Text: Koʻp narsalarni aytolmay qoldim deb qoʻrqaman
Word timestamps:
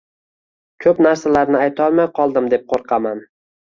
Koʻp 0.85 1.03
narsalarni 1.07 1.61
aytolmay 1.69 2.11
qoldim 2.19 2.53
deb 2.59 2.69
qoʻrqaman 2.77 3.27